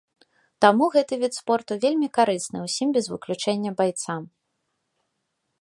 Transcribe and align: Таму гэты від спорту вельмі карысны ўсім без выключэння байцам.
Таму 0.63 0.85
гэты 0.95 1.13
від 1.23 1.33
спорту 1.39 1.77
вельмі 1.83 2.09
карысны 2.19 2.57
ўсім 2.67 2.87
без 2.97 3.05
выключэння 3.13 3.71
байцам. 3.83 4.21